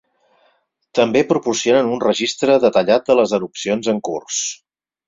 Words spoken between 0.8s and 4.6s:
També proporcionen un registre detallat de les erupcions en curs.